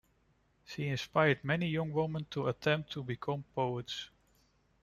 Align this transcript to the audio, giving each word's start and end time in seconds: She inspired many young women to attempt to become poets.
She 0.65 0.87
inspired 0.87 1.43
many 1.43 1.67
young 1.67 1.91
women 1.91 2.25
to 2.31 2.47
attempt 2.47 2.91
to 2.93 3.03
become 3.03 3.45
poets. 3.53 4.09